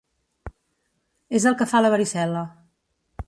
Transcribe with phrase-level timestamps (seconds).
[1.41, 2.45] És el que fa la varicel·la.